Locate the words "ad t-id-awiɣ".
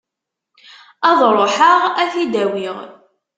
2.01-2.77